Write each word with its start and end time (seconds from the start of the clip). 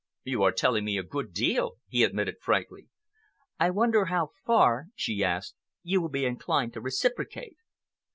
"You 0.23 0.41
are 0.41 0.51
telling 0.51 0.83
me 0.83 0.97
a 0.97 1.03
good 1.03 1.31
deal," 1.31 1.73
he 1.87 2.03
admitted 2.03 2.37
frankly. 2.41 2.87
"I 3.59 3.69
wonder 3.69 4.05
how 4.05 4.29
far," 4.43 4.87
she 4.95 5.23
asked, 5.23 5.53
"you 5.83 6.01
will 6.01 6.09
be 6.09 6.25
inclined 6.25 6.73
to 6.73 6.81
reciprocate?" 6.81 7.57